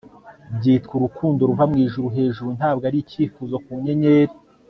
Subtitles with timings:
[0.57, 4.33] byitwa urukundo ruva mwijuru hejuru ntabwo ari icyifuzo ku nyenyeri